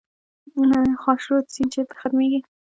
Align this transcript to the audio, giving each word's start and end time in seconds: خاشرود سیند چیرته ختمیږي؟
خاشرود 1.03 1.45
سیند 1.53 1.71
چیرته 1.73 1.93
ختمیږي؟ 1.99 2.39